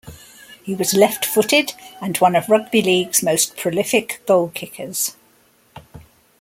[0.63, 5.13] He was left-footed, and one of rugby league's most prolific goal-kickers.